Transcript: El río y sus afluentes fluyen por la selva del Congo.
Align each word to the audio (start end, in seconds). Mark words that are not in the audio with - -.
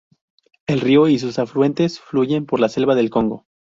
El 0.65 0.81
río 0.81 1.07
y 1.09 1.19
sus 1.19 1.37
afluentes 1.37 1.99
fluyen 1.99 2.47
por 2.47 2.59
la 2.59 2.69
selva 2.69 2.95
del 2.95 3.11
Congo. 3.11 3.45